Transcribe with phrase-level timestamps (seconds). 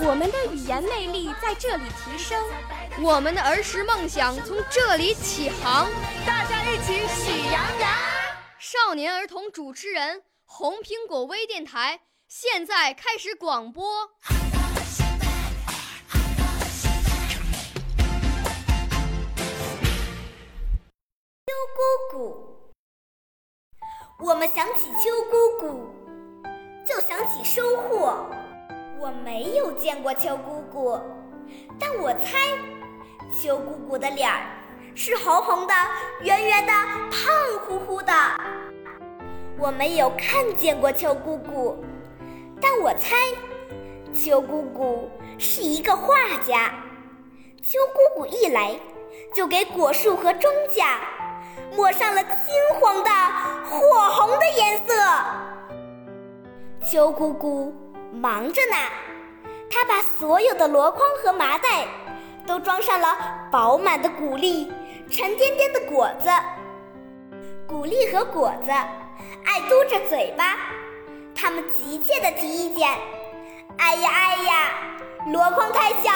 [0.00, 2.42] 我们的语言魅力在这里提升，
[3.00, 5.88] 我们的儿时梦想从这里起航。
[6.26, 7.90] 大家一起喜羊羊。
[8.58, 14.08] 少年儿童主持人，红苹果微电台现在开始广播。
[21.46, 22.72] 秋姑姑，
[24.24, 25.92] 我们想起秋姑姑，
[26.86, 28.26] 就想起收获。
[29.00, 30.98] 我没有见过秋姑姑，
[31.78, 32.36] 但我猜，
[33.32, 34.40] 秋姑姑的脸儿
[34.96, 35.74] 是红红的、
[36.20, 38.12] 圆圆的、胖乎乎的。
[39.56, 41.76] 我没有看见过秋姑姑，
[42.60, 43.14] 但我猜，
[44.12, 46.74] 秋姑姑是一个画家。
[47.62, 48.74] 秋姑姑一来，
[49.32, 50.84] 就给果树和庄稼
[51.76, 52.32] 抹上了金
[52.80, 53.10] 黄的、
[53.64, 54.92] 火红的颜色。
[56.84, 57.72] 秋姑姑。
[58.12, 58.76] 忙着呢，
[59.70, 61.86] 他把所有的箩筐和麻袋
[62.46, 63.16] 都装上了
[63.50, 64.72] 饱满的谷粒、
[65.10, 66.28] 沉甸甸的果子。
[67.66, 70.56] 谷粒和果子爱嘟着嘴巴，
[71.34, 72.88] 他们急切地提意见
[73.76, 74.72] ：“哎呀哎呀，
[75.26, 76.10] 箩筐太小，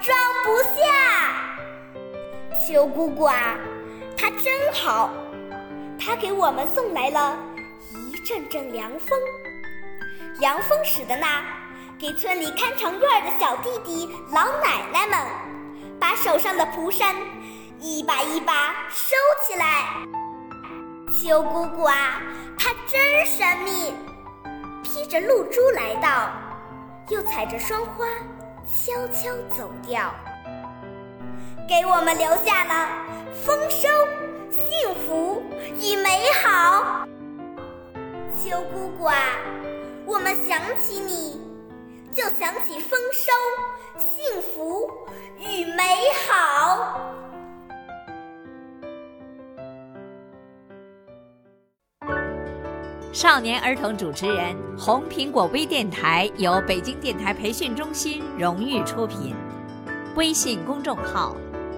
[0.00, 1.32] 装不下。”
[2.66, 3.56] 秋姑姑啊，
[4.16, 5.10] 她真好，
[5.96, 7.38] 她给我们送来了
[7.94, 9.16] 一阵阵凉风。
[10.38, 11.26] 凉风使的呢，
[11.98, 15.18] 给村里看场院的小弟弟、老奶奶们，
[15.98, 17.14] 把手上的蒲扇
[17.80, 19.16] 一把一把收
[19.46, 19.86] 起来。
[21.10, 22.20] 秋姑姑啊，
[22.58, 23.94] 她真神秘，
[24.82, 26.30] 披着露珠来到，
[27.08, 28.04] 又踩着霜花
[28.66, 30.14] 悄悄走掉，
[31.66, 32.90] 给我们留下了
[33.32, 33.88] 丰收、
[34.50, 35.42] 幸福
[35.80, 37.06] 与美好。
[38.34, 39.16] 秋姑姑啊！
[40.26, 41.40] 我想起你，
[42.10, 43.30] 就想起丰收、
[43.96, 44.90] 幸福
[45.38, 45.84] 与美
[46.26, 47.00] 好。
[53.12, 59.32] 少年儿童主持人，红苹果微电台由北京电台培训中心荣誉出品，
[60.16, 61.36] 微信公众号：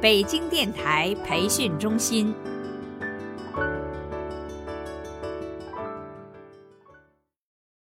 [0.00, 2.34] 北京电台培训中心。